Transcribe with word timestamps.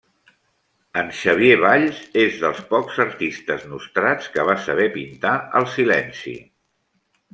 En 1.01 1.11
Xavier 1.17 1.57
Valls 1.63 1.99
és 2.23 2.39
dels 2.45 2.63
pocs 2.71 2.97
artistes 3.05 3.67
nostrats 3.75 4.31
que 4.37 4.47
va 4.51 4.57
saber 4.69 4.89
pintar 4.97 5.35
el 5.61 5.69
silenci. 5.75 6.35